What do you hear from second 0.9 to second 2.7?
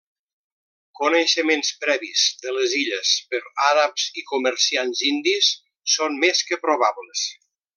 Coneixements previs de